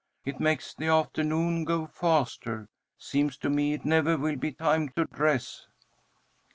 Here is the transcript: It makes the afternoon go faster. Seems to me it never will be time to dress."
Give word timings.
It 0.25 0.39
makes 0.39 0.73
the 0.73 0.87
afternoon 0.87 1.63
go 1.63 1.85
faster. 1.85 2.69
Seems 2.97 3.37
to 3.37 3.51
me 3.51 3.73
it 3.73 3.85
never 3.85 4.17
will 4.17 4.35
be 4.35 4.51
time 4.51 4.89
to 4.95 5.05
dress." 5.05 5.67